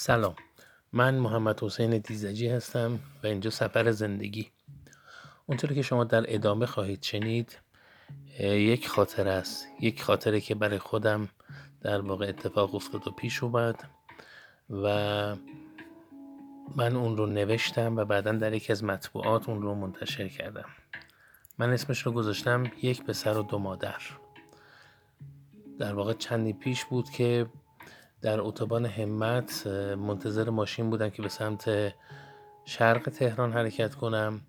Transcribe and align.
سلام. 0.00 0.34
من 0.92 1.14
محمد 1.14 1.62
حسین 1.62 1.98
دیزجی 1.98 2.48
هستم 2.48 2.98
و 3.22 3.26
اینجا 3.26 3.50
سفر 3.50 3.90
زندگی. 3.90 4.50
اونطوری 5.46 5.74
که 5.74 5.82
شما 5.82 6.04
در 6.04 6.34
ادامه 6.34 6.66
خواهید 6.66 7.02
شنید 7.02 7.58
یک 8.40 8.88
خاطر 8.88 9.28
است. 9.28 9.66
یک 9.80 10.02
خاطره 10.02 10.40
که 10.40 10.54
برای 10.54 10.78
خودم 10.78 11.28
در 11.80 12.00
واقع 12.00 12.28
اتفاق 12.28 12.74
افتاد 12.74 13.08
و 13.08 13.10
پیش 13.10 13.42
اومد 13.42 13.84
و 14.70 14.86
من 16.76 16.96
اون 16.96 17.16
رو 17.16 17.26
نوشتم 17.26 17.96
و 17.96 18.04
بعدا 18.04 18.32
در 18.32 18.52
یکی 18.52 18.72
از 18.72 18.84
مطبوعات 18.84 19.48
اون 19.48 19.62
رو 19.62 19.74
منتشر 19.74 20.28
کردم. 20.28 20.66
من 21.58 21.70
اسمش 21.70 22.06
رو 22.06 22.12
گذاشتم 22.12 22.64
یک 22.82 23.04
پسر 23.04 23.38
و 23.38 23.42
دو 23.42 23.58
مادر. 23.58 24.00
در 25.78 25.94
واقع 25.94 26.12
چندی 26.12 26.52
پیش 26.52 26.84
بود 26.84 27.10
که 27.10 27.46
در 28.22 28.40
اتوبان 28.40 28.86
همت 28.86 29.66
منتظر 29.98 30.50
ماشین 30.50 30.90
بودم 30.90 31.10
که 31.10 31.22
به 31.22 31.28
سمت 31.28 31.94
شرق 32.64 33.02
تهران 33.02 33.52
حرکت 33.52 33.94
کنم. 33.94 34.40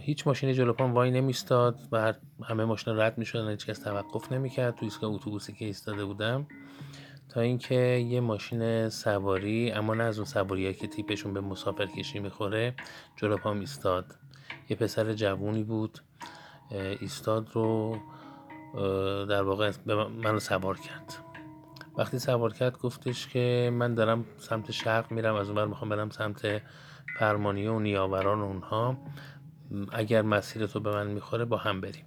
هیچ 0.00 0.26
ماشینی 0.26 0.54
جلو 0.54 0.72
پام 0.72 0.94
وای 0.94 1.10
نمیستاد 1.10 1.80
و 1.92 2.14
همه 2.44 2.64
ماشین 2.64 2.98
رد 2.98 3.18
می‌شدن 3.18 3.50
هیچ 3.50 3.66
کس 3.66 3.78
توقف 3.78 4.32
نمی‌کرد 4.32 4.74
تو 4.74 4.84
ایستگاه 4.84 5.10
اتوبوسی 5.10 5.52
که 5.52 5.64
ایستاده 5.64 6.04
بودم. 6.04 6.46
تا 7.28 7.40
اینکه 7.40 7.74
یه 7.74 8.20
ماشین 8.20 8.88
سواری 8.88 9.72
اما 9.72 9.94
نه 9.94 10.04
از 10.04 10.18
اون 10.18 10.26
سواری 10.26 10.74
که 10.74 10.86
تیپشون 10.86 11.34
به 11.34 11.40
مسافر 11.40 11.86
کشی 11.86 12.18
می‌خوره 12.18 12.74
جلو 13.16 13.36
پام 13.36 13.60
ایستاد. 13.60 14.06
یه 14.68 14.76
پسر 14.76 15.12
جوونی 15.12 15.62
بود 15.62 15.98
ایستاد 17.00 17.48
رو 17.52 17.98
در 19.28 19.42
واقع 19.42 19.72
منو 20.22 20.40
سوار 20.40 20.78
کرد. 20.78 21.14
وقتی 21.96 22.18
سوار 22.18 22.52
کرد 22.52 22.78
گفتش 22.78 23.28
که 23.28 23.70
من 23.72 23.94
دارم 23.94 24.24
سمت 24.38 24.70
شرق 24.70 25.12
میرم 25.12 25.34
از 25.34 25.48
اونور 25.48 25.66
می‌خوام 25.66 25.90
برم 25.90 26.10
سمت 26.10 26.62
پرمانیه 27.18 27.70
و 27.70 27.78
نیاوران 27.78 28.40
و 28.40 28.44
اونها. 28.44 28.98
اگر 29.92 30.22
مسیر 30.22 30.66
تو 30.66 30.80
به 30.80 30.90
من 30.90 31.06
می‌خوره 31.06 31.44
با 31.44 31.56
هم 31.56 31.80
بریم. 31.80 32.04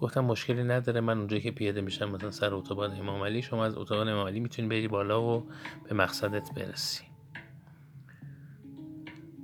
گفتم 0.00 0.24
مشکلی 0.24 0.64
نداره 0.64 1.00
من 1.00 1.18
اونجایی 1.18 1.42
که 1.42 1.50
پیاده 1.50 1.80
میشم 1.80 2.10
مثلا 2.10 2.30
سر 2.30 2.54
اتوبان 2.54 3.00
امام 3.00 3.22
علی 3.22 3.42
شما 3.42 3.64
از 3.64 3.76
اتوبان 3.76 4.08
امام 4.08 4.26
علی 4.26 4.40
می‌تونی 4.40 4.68
بری 4.68 4.88
بالا 4.88 5.22
و 5.22 5.46
به 5.88 5.94
مقصدت 5.94 6.54
برسی. 6.54 7.04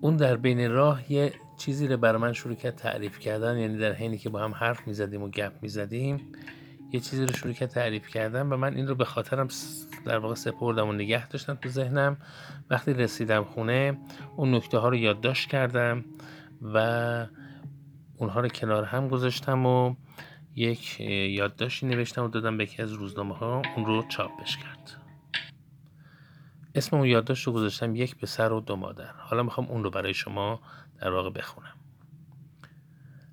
اون 0.01 0.17
در 0.17 0.36
بین 0.36 0.70
راه 0.70 1.12
یه 1.12 1.33
چیزی 1.58 1.89
رو 1.89 1.97
برای 1.97 2.23
من 2.23 2.33
شروع 2.33 2.55
کرد 2.55 2.77
تعریف 2.77 3.19
کردن 3.19 3.58
یعنی 3.58 3.79
در 3.79 3.92
حینی 3.92 4.19
که 4.19 4.31
با 4.31 4.39
هم 4.39 4.55
حرف 4.55 4.86
می‌زدیم 4.86 5.23
و 5.23 5.29
گپ 5.29 5.53
می‌زدیم. 5.62 6.33
یه 6.93 7.01
چیزی 7.01 7.27
رو 7.27 7.33
شروع 7.33 7.53
کرد 7.53 7.69
تعریف 7.69 8.09
کردم 8.09 8.53
و 8.53 8.57
من 8.57 8.75
این 8.75 8.89
رو 8.89 8.95
به 8.95 9.05
خاطرم 9.05 9.48
در 10.05 10.19
واقع 10.19 10.35
سپردم 10.35 10.89
و 10.89 10.93
نگه 10.93 11.29
داشتم 11.29 11.55
تو 11.55 11.69
ذهنم. 11.69 12.17
وقتی 12.71 12.93
رسیدم 12.93 13.45
خونه 13.45 13.98
اون 14.37 14.55
نکته 14.55 14.79
ها 14.79 14.89
رو 14.89 14.97
یادداشت 14.97 15.48
کردم 15.48 16.05
و 16.63 16.77
اونها 18.17 18.41
رو 18.41 18.48
کنار 18.48 18.85
هم 18.85 19.09
گذاشتم 19.09 19.67
و 19.67 19.95
یک 20.57 21.01
یادداشتی 21.01 21.87
نوشتم 21.87 22.25
و 22.25 22.29
دادم 22.29 22.57
به 22.57 22.65
یکی 22.65 22.83
از 22.83 22.93
روزنامه 22.93 23.35
ها 23.35 23.63
اون 23.77 23.87
رو 23.87 24.09
چاپش 24.09 24.57
کرد. 24.57 24.91
اسم 26.75 26.97
اون 26.97 27.07
یادداشت 27.07 27.47
رو 27.47 27.53
گذاشتم 27.53 27.97
یک 27.97 28.17
پسر 28.17 28.53
و 28.53 28.61
دو 28.61 28.77
مادر. 28.77 29.13
حالا 29.17 29.43
می‌خوام 29.43 29.67
اون 29.67 29.85
رو 29.85 29.91
برای 29.91 30.15
شما 30.15 30.61
در 30.98 31.11
واقع 31.11 31.31
بخونم. 31.31 31.77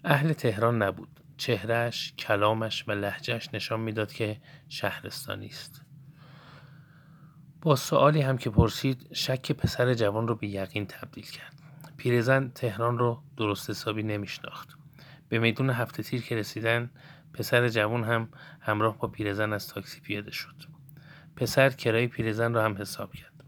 اهل 0.04 0.34
تهران 0.34 0.82
نبود. 0.82 1.20
چهرش، 1.40 2.14
کلامش 2.18 2.88
و 2.88 2.92
لحجهش 2.92 3.50
نشان 3.54 3.80
می‌داد 3.80 4.14
که 4.14 4.42
شهرستانی 4.70 5.48
است. 5.48 5.82
با 7.62 7.76
سوالی 7.76 8.22
هم 8.22 8.38
که 8.38 8.50
پرسید 8.50 9.08
شک 9.14 9.52
پسر 9.52 9.94
جوان 9.94 10.28
رو 10.28 10.36
به 10.36 10.48
یقین 10.48 10.88
تبدیل 10.88 11.26
کرد. 11.26 11.54
پیرزن 11.98 12.52
تهران 12.56 12.98
رو 12.98 13.24
درست 13.38 13.70
حسابی 13.70 14.04
نمیشناخت. 14.04 14.78
به 15.30 15.40
میدون 15.40 15.70
هفته 15.70 16.04
تیر 16.04 16.22
که 16.22 16.36
رسیدن 16.36 16.90
پسر 17.34 17.70
جوان 17.70 18.04
هم 18.04 18.30
همراه 18.60 18.98
با 18.98 19.08
پیرزن 19.08 19.54
از 19.54 19.68
تاکسی 19.68 20.00
پیاده 20.00 20.32
شد. 20.32 20.56
پسر 21.36 21.70
کرای 21.70 22.08
پیرزن 22.08 22.54
را 22.54 22.66
هم 22.66 22.78
حساب 22.78 23.14
کرد. 23.14 23.44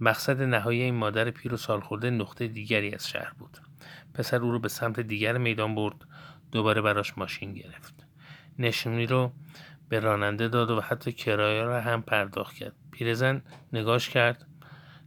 مقصد 0.00 0.42
نهایی 0.42 0.82
این 0.82 0.94
مادر 0.94 1.30
پیر 1.30 1.54
و 1.54 1.56
سالخورده 1.56 2.10
نقطه 2.10 2.48
دیگری 2.48 2.94
از 2.94 3.08
شهر 3.08 3.32
بود. 3.38 3.58
پسر 4.14 4.36
او 4.42 4.52
رو 4.52 4.58
به 4.58 4.68
سمت 4.68 5.00
دیگر 5.00 5.38
میدان 5.38 5.74
برد 5.74 6.04
دوباره 6.52 6.80
براش 6.80 7.18
ماشین 7.18 7.54
گرفت. 7.54 7.94
نشونی 8.58 9.06
رو 9.06 9.32
به 9.88 10.00
راننده 10.00 10.48
داد 10.48 10.70
و 10.70 10.80
حتی 10.80 11.12
کرایه 11.12 11.62
را 11.62 11.80
هم 11.80 12.02
پرداخت 12.02 12.54
کرد. 12.54 12.72
پیرزن 12.92 13.42
نگاش 13.72 14.08
کرد. 14.08 14.46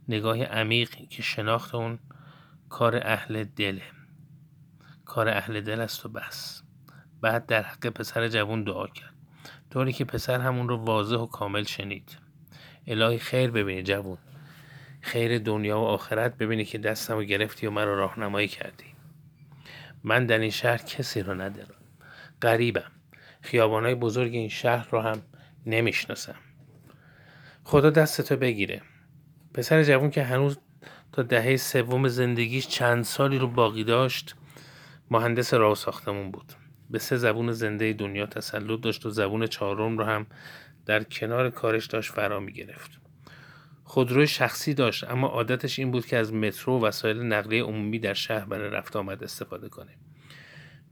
نگاه 0.08 0.42
عمیق 0.42 0.90
که 0.90 1.22
شناخت 1.22 1.74
اون 1.74 1.98
کار 2.68 2.96
اهل 2.96 3.44
دله 3.44 3.82
کار 5.04 5.28
اهل 5.28 5.60
دل 5.60 5.80
است 5.80 6.06
و 6.06 6.08
بس. 6.08 6.62
بعد 7.20 7.46
در 7.46 7.62
حق 7.62 7.86
پسر 7.86 8.28
جوون 8.28 8.64
دعا 8.64 8.86
کرد. 8.86 9.14
طوری 9.70 9.92
که 9.92 10.04
پسر 10.04 10.40
همون 10.40 10.68
رو 10.68 10.76
واضح 10.76 11.16
و 11.16 11.26
کامل 11.26 11.64
شنید. 11.64 12.18
الهی 12.86 13.18
خیر 13.18 13.50
ببینی 13.50 13.82
جوون 13.82 14.18
خیر 15.00 15.38
دنیا 15.38 15.80
و 15.80 15.84
آخرت 15.84 16.38
ببینی 16.38 16.64
که 16.64 16.78
دستم 16.78 17.14
رو 17.14 17.24
گرفتی 17.24 17.66
و 17.66 17.70
مرا 17.70 17.94
راهنمایی 17.94 18.48
کردی. 18.48 18.93
من 20.04 20.26
در 20.26 20.38
این 20.38 20.50
شهر 20.50 20.78
کسی 20.78 21.22
رو 21.22 21.34
ندارم. 21.34 21.74
غریبم. 22.42 22.92
خیابانهای 23.40 23.94
بزرگ 23.94 24.34
این 24.34 24.48
شهر 24.48 24.88
رو 24.90 25.00
هم 25.00 25.22
نمی‌شناسم. 25.66 26.34
خدا 27.64 27.90
دستتو 27.90 28.36
بگیره. 28.36 28.82
پسر 29.54 29.82
جوون 29.82 30.10
که 30.10 30.22
هنوز 30.22 30.58
تا 31.12 31.22
دهه 31.22 31.56
سوم 31.56 32.08
زندگیش 32.08 32.68
چند 32.68 33.04
سالی 33.04 33.38
رو 33.38 33.48
باقی 33.48 33.84
داشت 33.84 34.34
مهندس 35.10 35.54
راه 35.54 35.74
ساختمون 35.74 36.30
بود. 36.30 36.52
به 36.90 36.98
سه 36.98 37.16
زبون 37.16 37.52
زنده 37.52 37.92
دنیا 37.92 38.26
تسلط 38.26 38.80
داشت 38.80 39.06
و 39.06 39.10
زبون 39.10 39.46
چهارم 39.46 39.98
رو 39.98 40.04
هم 40.04 40.26
در 40.86 41.02
کنار 41.02 41.50
کارش 41.50 41.86
داشت 41.86 42.12
فرا 42.12 42.40
می 42.40 42.52
گرفت 42.52 43.03
خودروی 43.84 44.26
شخصی 44.26 44.74
داشت 44.74 45.04
اما 45.04 45.26
عادتش 45.26 45.78
این 45.78 45.90
بود 45.90 46.06
که 46.06 46.16
از 46.16 46.32
مترو 46.32 46.78
و 46.78 46.84
وسایل 46.84 47.22
نقلیه 47.22 47.62
عمومی 47.62 47.98
در 47.98 48.14
شهر 48.14 48.44
برای 48.44 48.70
رفت 48.70 48.96
آمد 48.96 49.24
استفاده 49.24 49.68
کنه. 49.68 49.96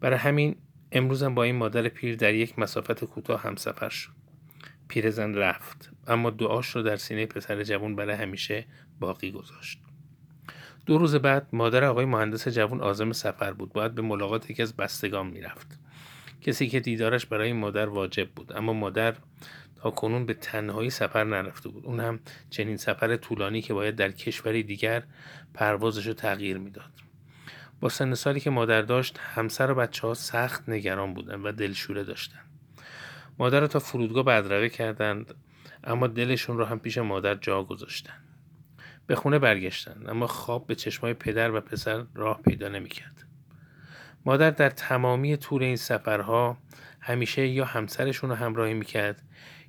برای 0.00 0.18
همین 0.18 0.56
امروزم 0.92 1.34
با 1.34 1.42
این 1.42 1.56
مادر 1.56 1.88
پیر 1.88 2.16
در 2.16 2.34
یک 2.34 2.58
مسافت 2.58 3.04
کوتاه 3.04 3.42
همسفر 3.42 3.88
شد. 3.88 4.12
پیرزن 4.88 5.34
رفت 5.34 5.92
اما 6.06 6.30
دعاش 6.30 6.68
رو 6.68 6.82
در 6.82 6.96
سینه 6.96 7.26
پسر 7.26 7.62
جوان 7.62 7.96
برای 7.96 8.14
همیشه 8.14 8.64
باقی 9.00 9.30
گذاشت. 9.30 9.78
دو 10.86 10.98
روز 10.98 11.14
بعد 11.14 11.48
مادر 11.52 11.84
آقای 11.84 12.04
مهندس 12.04 12.48
جوان 12.48 12.80
آزم 12.80 13.12
سفر 13.12 13.52
بود. 13.52 13.72
باید 13.72 13.94
به 13.94 14.02
ملاقات 14.02 14.50
یکی 14.50 14.62
از 14.62 14.76
بستگان 14.76 15.26
می‌رفت. 15.26 15.78
کسی 16.40 16.68
که 16.68 16.80
دیدارش 16.80 17.26
برای 17.26 17.52
مادر 17.52 17.88
واجب 17.88 18.30
بود 18.30 18.52
اما 18.56 18.72
مادر 18.72 19.14
تا 19.82 19.90
کنون 19.90 20.26
به 20.26 20.34
تنهایی 20.34 20.90
سفر 20.90 21.24
نرفته 21.24 21.68
بود. 21.68 21.86
اون 21.86 22.00
هم 22.00 22.20
چنین 22.50 22.76
سفر 22.76 23.16
طولانی 23.16 23.62
که 23.62 23.74
باید 23.74 23.96
در 23.96 24.10
کشوری 24.10 24.62
دیگر 24.62 25.02
پروازش 25.54 26.06
رو 26.06 26.12
تغییر 26.12 26.58
می‌داد. 26.58 26.90
با 27.80 27.88
سن 27.88 28.14
سالی 28.14 28.40
که 28.40 28.50
مادر 28.50 28.82
داشت 28.82 29.18
همسر 29.18 29.70
و 29.70 29.74
بچه 29.74 30.06
ها 30.06 30.14
سخت 30.14 30.68
نگران 30.68 31.14
بودن 31.14 31.40
و 31.40 31.52
دلشوره 31.52 32.04
داشتن. 32.04 32.40
مادر 33.38 33.60
رو 33.60 33.66
تا 33.66 33.78
فرودگاه 33.78 34.24
بدروه 34.24 34.68
کردند 34.68 35.34
اما 35.84 36.06
دلشون 36.06 36.58
رو 36.58 36.64
هم 36.64 36.78
پیش 36.78 36.98
مادر 36.98 37.34
جا 37.34 37.62
گذاشتن. 37.62 38.14
به 39.06 39.14
خونه 39.14 39.38
برگشتن 39.38 40.08
اما 40.08 40.26
خواب 40.26 40.66
به 40.66 40.74
چشمای 40.74 41.14
پدر 41.14 41.54
و 41.54 41.60
پسر 41.60 42.04
راه 42.14 42.42
پیدا 42.42 42.68
نمی‌کرد. 42.68 43.26
مادر 44.24 44.50
در 44.50 44.70
تمامی 44.70 45.36
طول 45.36 45.62
این 45.62 45.76
سفرها 45.76 46.58
همیشه 47.02 47.46
یا 47.46 47.64
همسرشون 47.64 48.30
رو 48.30 48.36
همراهی 48.36 48.74
می‌کرد 48.74 49.22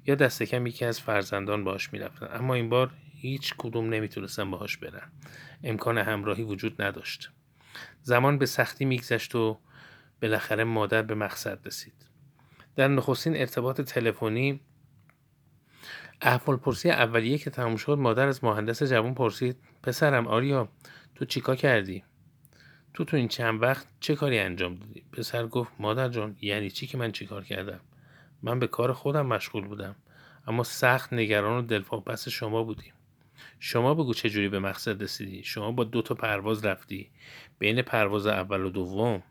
یا 0.06 0.16
دست 0.16 0.44
کم 0.44 0.68
یکی 0.68 0.86
از 0.86 1.00
فرزندان 1.00 1.64
باش 1.64 1.94
می‌رفتن. 1.94 2.28
اما 2.32 2.54
این 2.54 2.70
بار 2.70 2.92
هیچ 3.16 3.54
کدوم 3.58 3.90
نمی‌تونستن 3.90 4.52
باهاش 4.52 4.78
برن. 4.78 5.12
امکان 5.64 5.98
همراهی 5.98 6.44
وجود 6.44 6.82
نداشت. 6.82 7.32
زمان 8.02 8.38
به 8.38 8.46
سختی 8.46 8.86
میگذشت 8.86 9.36
و 9.36 9.60
بالاخره 10.22 10.64
مادر 10.64 11.02
به 11.02 11.16
مقصد 11.16 11.60
رسید. 11.66 11.94
در 12.76 12.88
نخستین 12.88 13.38
ارتباط 13.38 13.82
تلفنی 13.82 14.62
احوال 16.22 16.58
پرسی 16.58 16.90
اولیه 16.90 17.38
که 17.38 17.50
تموم 17.50 17.76
شد 17.76 17.98
مادر 17.98 18.28
از 18.28 18.44
مهندس 18.44 18.84
جوان 18.84 19.14
پرسید 19.14 19.58
پسرم 19.84 20.28
آریا 20.28 20.70
تو 21.16 21.26
چیکار 21.26 21.56
کردی؟ 21.56 22.04
تو 22.94 23.04
تو 23.04 23.18
این 23.18 23.28
چند 23.28 23.62
وقت 23.62 23.88
چه 24.00 24.16
کاری 24.16 24.40
انجام 24.40 24.76
دادی؟ 24.76 25.04
پسر 25.12 25.48
گفت 25.48 25.72
مادر 25.80 26.10
جان 26.10 26.38
یعنی 26.42 26.70
چی 26.70 26.88
که 26.88 26.98
من 26.98 27.12
چیکار 27.12 27.44
کردم؟ 27.44 27.80
من 28.42 28.60
به 28.60 28.68
کار 28.68 28.94
خودم 28.94 29.26
مشغول 29.26 29.68
بودم 29.68 29.96
اما 30.48 30.64
سخت 30.64 31.14
نگران 31.14 31.64
و 31.64 31.68
دلواپس 31.68 32.30
شما 32.30 32.64
بودیم 32.64 32.94
شما 33.60 33.94
بگو 33.94 34.14
چه 34.14 34.30
جوری 34.30 34.50
به 34.50 34.60
مقصد 34.60 35.04
رسیدی؟ 35.04 35.44
شما 35.44 35.72
با 35.72 35.84
دو 35.84 36.02
تا 36.02 36.16
پرواز 36.16 36.66
رفتی 36.66 37.12
بین 37.60 37.82
پرواز 37.82 38.28
اول 38.28 38.62
و 38.62 38.70
دوم. 38.70 39.24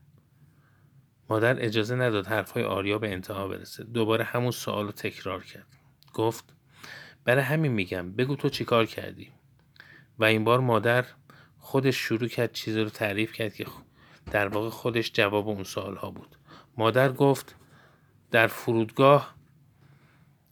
مادر 1.31 1.65
اجازه 1.65 1.95
نداد 1.97 2.27
حرفهای 2.27 2.65
آریا 2.65 2.99
به 2.99 3.13
انتها 3.13 3.49
برسه. 3.49 3.85
دوباره 3.85 4.25
همون 4.25 4.51
سوال 4.51 4.85
رو 4.87 4.93
تکرار 4.93 5.45
کرد. 5.45 5.67
گفت 6.15 6.45
برای 7.25 7.43
همین 7.43 7.73
میگم 7.73 8.13
بگو 8.13 8.37
تو 8.37 8.49
چیکار 8.49 8.87
کردی؟ 8.87 9.33
و 10.19 10.25
این 10.25 10.45
بار 10.45 10.61
مادر 10.61 11.05
خودش 11.65 11.97
شروع 11.97 12.29
کرد 12.29 12.53
چیزی 12.53 12.81
رو 12.81 12.89
تعریف 12.89 13.33
کرد 13.33 13.55
که 13.55 13.67
در 14.31 14.49
واقع 14.49 14.69
خودش 14.69 15.13
جواب 15.13 15.49
اون 15.49 15.65
سوال 15.65 15.97
ها 15.97 16.11
بود. 16.11 16.37
مادر 16.77 17.13
گفت 17.13 17.55
در 18.31 18.47
فرودگاه 18.47 19.35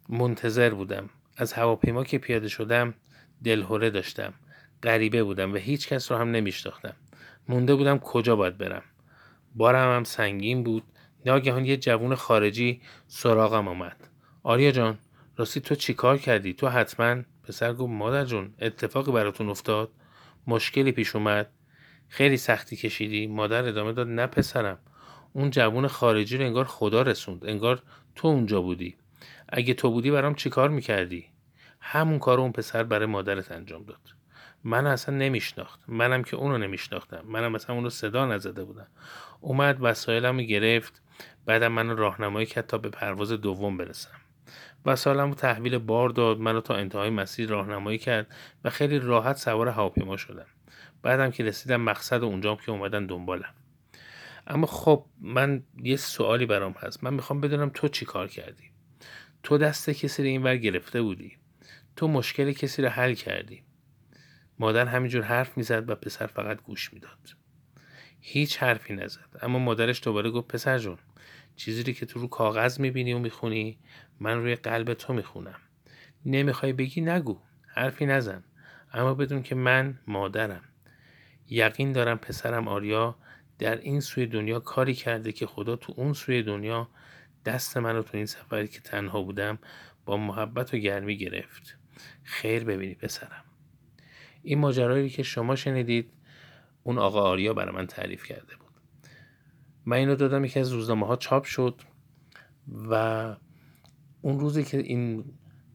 منتظر 0.09 0.69
بودم. 0.69 1.09
از 1.37 1.53
هواپیما 1.53 2.03
که 2.03 2.17
پیاده 2.17 2.47
شدم 2.47 2.93
دلهوره 3.43 3.89
داشتم. 3.89 4.33
غریبه 4.83 5.23
بودم 5.23 5.53
و 5.53 5.57
هیچ 5.57 5.87
کس 5.87 6.11
رو 6.11 6.17
هم 6.17 6.31
نمیشناختم. 6.31 6.95
مونده 7.47 7.75
بودم 7.75 7.99
کجا 7.99 8.35
باید 8.35 8.57
برم. 8.57 8.83
بارم 9.55 9.95
هم 9.95 10.03
سنگین 10.03 10.63
بود. 10.63 10.83
ناگهان 11.25 11.65
یه 11.65 11.77
جوون 11.77 12.15
خارجی 12.15 12.81
سراغم 13.07 13.67
آمد. 13.67 13.97
آریا 14.43 14.71
جان 14.71 14.97
راستی 15.37 15.61
تو 15.61 15.75
چیکار 15.75 16.17
کردی؟ 16.17 16.53
تو 16.53 16.67
حتما 16.67 17.21
پسر 17.43 17.73
گفت 17.73 17.91
مادر 17.91 18.25
جون 18.25 18.53
اتفاقی 18.59 19.11
براتون 19.11 19.49
افتاد؟ 19.49 19.91
مشکلی 20.47 20.91
پیش 20.91 21.15
اومد. 21.15 21.49
خیلی 22.09 22.37
سختی 22.37 22.75
کشیدی. 22.75 23.27
مادر 23.27 23.67
ادامه 23.67 23.93
داد 23.93 24.07
نه 24.07 24.27
پسرم. 24.27 24.79
اون 25.33 25.49
جوون 25.49 25.87
خارجی 25.87 26.37
رو 26.37 26.45
انگار 26.45 26.65
خدا 26.65 27.01
رسوند. 27.01 27.45
انگار 27.45 27.81
تو 28.15 28.27
اونجا 28.27 28.61
بودی. 28.61 28.95
اگه 29.49 29.73
تو 29.73 29.91
بودی 29.91 30.11
برام 30.11 30.35
چیکار 30.35 30.69
می‌کردی؟ 30.69 31.25
همون 31.79 32.19
کار 32.19 32.39
اون 32.39 32.51
پسر 32.51 32.83
برای 32.83 33.05
مادرت 33.05 33.51
انجام 33.51 33.83
داد. 33.83 34.01
من 34.63 34.87
اصلا 34.87 35.15
نمیشناخت. 35.15 35.79
منم 35.87 36.23
که 36.23 36.35
اونو 36.35 36.57
نمیشناختم. 36.57 37.23
منم 37.25 37.55
اصلا 37.55 37.75
اونو 37.75 37.89
صدا 37.89 38.25
نزده 38.25 38.63
بودم. 38.63 38.87
اومد 39.39 39.77
وسایلم 39.81 40.37
رو 40.37 40.43
گرفت. 40.43 41.01
بعدم 41.45 41.71
منو 41.71 41.95
راهنمایی 41.95 42.45
کرد 42.45 42.67
تا 42.67 42.77
به 42.77 42.89
پرواز 42.89 43.31
دوم 43.31 43.77
برسم. 43.77 44.20
وسایلم 44.85 45.29
رو 45.29 45.35
تحویل 45.35 45.77
بار 45.77 46.09
داد 46.09 46.39
منو 46.39 46.61
تا 46.61 46.75
انتهای 46.75 47.09
مسیر 47.09 47.49
راهنمایی 47.49 47.97
کرد 47.97 48.27
و 48.63 48.69
خیلی 48.69 48.99
راحت 48.99 49.37
سوار 49.37 49.67
هواپیما 49.67 50.17
شدم. 50.17 50.45
بعدم 51.01 51.31
که 51.31 51.43
رسیدم 51.43 51.81
مقصد 51.81 52.23
اونجام 52.23 52.57
که 52.57 52.71
اومدن 52.71 53.05
دنبالم. 53.05 53.53
اما 54.47 54.67
خب 54.67 55.05
من 55.21 55.63
یه 55.83 55.95
سوالی 55.95 56.45
برام 56.45 56.71
هست. 56.71 57.03
من 57.03 57.13
می‌خوام 57.13 57.41
بدونم 57.41 57.71
تو 57.73 57.87
چی 57.87 58.05
کار 58.05 58.27
کردی؟ 58.27 58.71
تو 59.43 59.57
دست 59.57 59.89
کسی 59.89 60.23
رو 60.23 60.29
اینور 60.29 60.57
گرفته 60.57 61.01
بودی؟ 61.01 61.37
تو 61.95 62.07
مشکل 62.07 62.51
کسی 62.51 62.81
رو 62.81 62.89
حل 62.89 63.13
کردی؟ 63.13 63.63
مادر 64.59 64.85
همینجور 64.85 65.23
حرف 65.23 65.57
می‌زد 65.57 65.89
و 65.89 65.95
پسر 65.95 66.25
فقط 66.25 66.61
گوش 66.61 66.93
می‌داد. 66.93 67.35
هیچ 68.21 68.57
حرفی 68.57 68.93
نزد 68.93 69.39
اما 69.41 69.59
مادرش 69.59 70.03
دوباره 70.03 70.29
گفت 70.29 70.47
پسر 70.47 70.77
جون 70.77 70.97
چیزی 71.61 71.93
که 71.93 72.05
تو 72.05 72.19
رو 72.19 72.27
کاغذ 72.27 72.79
می‌بینی 72.79 73.13
و 73.13 73.19
می‌خونی 73.19 73.77
من 74.19 74.37
روی 74.37 74.55
قلب 74.55 74.93
تو 74.93 75.13
می‌خونم. 75.13 75.59
نمی‌خوای 76.25 76.73
بگی 76.73 77.01
نگو 77.01 77.39
حرفی 77.67 78.05
نزن. 78.05 78.43
اما 78.93 79.13
بدون 79.13 79.43
که 79.43 79.55
من 79.55 79.99
مادرم. 80.07 80.63
یقین 81.49 81.91
دارم 81.91 82.17
پسرم 82.17 82.67
آریا 82.67 83.15
در 83.59 83.77
این 83.77 83.99
سوی 83.99 84.25
دنیا 84.25 84.59
کاری 84.59 84.93
کرده 84.93 85.31
که 85.31 85.45
خدا 85.45 85.75
تو 85.75 85.93
اون 85.97 86.13
سوی 86.13 86.43
دنیا 86.43 86.89
دست 87.45 87.77
منو 87.77 88.03
تو 88.03 88.17
این 88.17 88.25
سفری 88.25 88.67
که 88.67 88.79
تنها 88.79 89.21
بودم 89.21 89.59
با 90.05 90.17
محبت 90.17 90.73
و 90.73 90.77
گرمی 90.77 91.17
گرفت. 91.17 91.77
خیر 92.23 92.63
ببینی 92.63 92.95
پسرم. 92.95 93.45
این 94.43 94.59
ماجرایی 94.59 95.09
که 95.09 95.23
شما 95.23 95.55
شنیدید 95.55 96.11
اون 96.83 96.97
آقا 96.97 97.21
آریا 97.21 97.53
برای 97.53 97.75
من 97.75 97.87
تعریف 97.87 98.23
کرده 98.23 98.60
من 99.85 99.97
اینو 99.97 100.15
دادم 100.15 100.45
یکی 100.45 100.59
از 100.59 100.71
روزنامه 100.71 101.07
ها 101.07 101.15
چاپ 101.15 101.43
شد 101.43 101.81
و 102.89 103.35
اون 104.21 104.39
روزی 104.39 104.63
که 104.63 104.77
این 104.77 105.25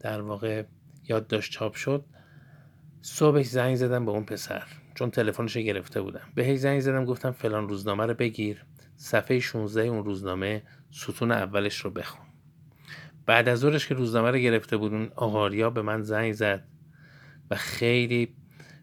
در 0.01 0.21
واقع 0.21 0.65
یادداشت 1.09 1.53
چاپ 1.53 1.75
شد 1.75 2.05
صبح 3.03 3.43
زنگ 3.43 3.77
زدم 3.77 4.05
به 4.05 4.11
اون 4.11 4.25
پسر 4.25 4.63
چون 4.95 5.11
تلفنش 5.11 5.57
گرفته 5.57 6.03
بودم. 6.03 6.29
به 6.35 6.45
هی 6.45 6.57
زنگ 6.57 6.81
زدم 6.81 7.05
گفتم 7.05 7.31
فلان 7.31 7.69
روزنامه 7.69 8.07
رو 8.07 8.15
بگیر 8.15 8.65
صفحه 8.97 9.41
16 9.41 9.83
اون 9.83 10.05
روزنامه 10.05 10.63
ستون 10.91 11.33
اولش 11.33 11.77
رو 11.77 11.91
بخون. 11.91 12.27
بعد 13.27 13.49
از 13.49 13.59
ظهرش 13.59 13.89
که 13.89 13.95
روزنامه 13.95 14.31
رو 14.31 14.39
گرفته 14.39 14.77
بود 14.77 14.93
اون 14.93 15.11
آقاریا 15.17 15.71
به 15.71 15.83
من 15.83 16.03
زنگ 16.03 16.33
زد 16.33 16.65
و 17.51 17.57
خیلی 17.57 18.35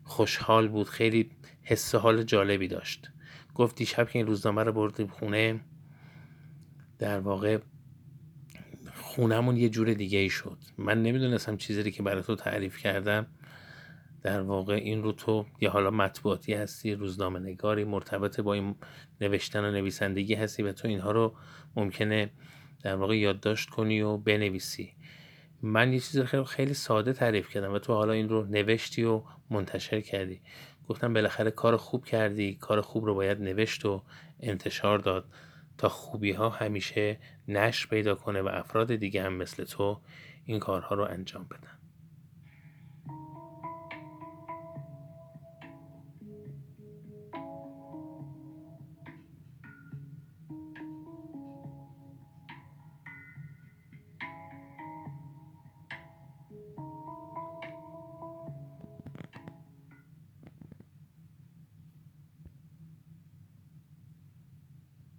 خوشحال 0.04 0.68
بود 0.68 0.90
خیلی 0.90 1.32
حس 1.62 1.96
حال 1.96 2.24
جالبی 2.24 2.68
داشت. 2.68 3.12
گفت 3.56 3.76
دیشب 3.76 4.10
که 4.10 4.20
این 4.20 4.28
روزنامه 4.28 4.64
رو 4.64 4.74
بردیم 4.74 5.08
خونه 5.08 5.60
در 7.00 7.20
واقع 7.20 7.58
خونهمون 8.94 9.58
یه 9.58 9.70
جور 9.70 9.94
دیگه 9.94 10.20
ای 10.20 10.30
شد. 10.30 10.58
من 10.78 11.04
نمی‌دونستم 11.04 11.58
چیزی 11.58 11.92
که 11.92 12.04
برای 12.04 12.24
تو 12.24 12.36
تعریف 12.36 12.78
کردم. 12.78 13.28
در 14.22 14.42
واقع 14.42 14.74
این 14.74 15.04
رو 15.04 15.12
تو 15.12 15.46
یه 15.62 15.70
حالا 15.70 15.92
مطبوعاتی 15.92 16.54
هستی 16.54 16.94
روزنامه 16.94 17.40
نگاری 17.40 17.84
مرتبط 17.84 18.40
با 18.40 18.54
این 18.54 18.76
نوشتن 19.22 19.66
و 19.66 19.72
نویسندگی 19.72 20.34
هستی 20.34 20.64
و 20.64 20.72
تو 20.72 20.88
اینها 20.88 21.12
رو 21.12 21.36
ممکنه 21.76 22.32
در 22.84 22.96
واقع 22.96 23.18
یادداشت 23.18 23.70
کنی 23.70 24.02
و 24.02 24.18
بنویسی. 24.18 24.94
من 25.62 25.94
یه 25.94 26.00
چیز 26.00 26.20
خیلی, 26.20 26.44
خیلی 26.44 26.74
ساده 26.74 27.14
تعریف 27.14 27.50
کردم 27.50 27.74
و 27.74 27.80
تو 27.80 27.94
حالا 27.94 28.14
این 28.14 28.30
رو 28.30 28.46
نوشتی 28.46 29.04
و 29.04 29.24
منتشر 29.50 30.02
کردی. 30.02 30.42
گفتم 30.90 31.14
بالاخره 31.14 31.52
کار 31.52 31.78
خوب 31.78 32.06
کردی 32.06 32.56
کار 32.56 32.82
خوب 32.82 33.06
رو 33.06 33.16
باید 33.16 33.42
نوشت 33.42 33.86
و 33.86 34.04
انتشار 34.40 35.00
داد. 35.00 35.26
تا 35.78 35.90
خوبی 35.90 36.32
ها 36.32 36.50
همیشه 36.50 37.20
نشر 37.48 37.88
پیدا 37.90 38.16
کنه 38.16 38.42
و 38.42 38.48
افراد 38.48 38.96
دیگه 38.96 39.24
هم 39.24 39.34
مثل 39.34 39.64
تو 39.64 40.02
این 40.46 40.60
کارها 40.60 40.96
رو 40.96 41.04
انجام 41.04 41.44
بدن. 41.44 41.83